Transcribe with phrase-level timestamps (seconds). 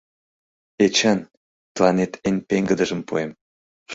[0.85, 1.19] —Эчан,
[1.73, 3.31] тыланет эн пеҥгыдыжым пуэм...